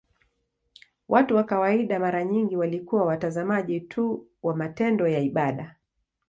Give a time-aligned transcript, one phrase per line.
[1.07, 5.75] Watu wa kawaida mara nyingi walikuwa watazamaji tu wa matendo ya ibada.